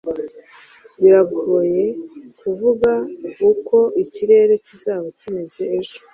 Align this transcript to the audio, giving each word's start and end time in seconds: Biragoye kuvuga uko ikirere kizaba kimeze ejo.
Biragoye 1.01 1.85
kuvuga 2.39 2.91
uko 3.51 3.77
ikirere 4.03 4.53
kizaba 4.65 5.07
kimeze 5.19 5.61
ejo. 5.77 5.97